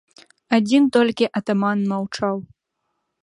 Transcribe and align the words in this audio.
Адзін 0.57 0.87
толькі 0.95 1.27
атаман 1.39 1.79
маўчаў. 1.91 2.35